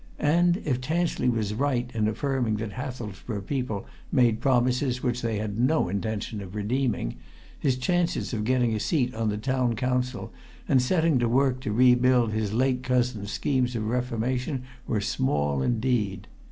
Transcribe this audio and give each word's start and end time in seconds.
And, 0.17 0.63
if 0.65 0.81
Tansley 0.81 1.29
was 1.29 1.53
right 1.53 1.87
in 1.93 2.07
affirming 2.07 2.55
that 2.55 2.71
Hathelsborough 2.71 3.45
people 3.45 3.85
made 4.11 4.41
promises 4.41 5.03
which 5.03 5.21
they 5.21 5.37
had 5.37 5.59
no 5.59 5.89
intention 5.89 6.41
of 6.41 6.55
redeeming, 6.55 7.17
his 7.59 7.77
chances 7.77 8.33
of 8.33 8.43
getting 8.43 8.73
a 8.73 8.79
seat 8.79 9.13
on 9.13 9.29
the 9.29 9.37
Town 9.37 9.75
Council 9.75 10.33
and 10.67 10.81
setting 10.81 11.19
to 11.19 11.29
work 11.29 11.59
to 11.59 11.71
rebuild 11.71 12.31
his 12.33 12.51
late 12.51 12.81
cousin's 12.81 13.29
schemes 13.31 13.75
of 13.75 13.87
reformation 13.89 14.63
were 14.87 15.01
small 15.01 15.61
indeed. 15.61 16.27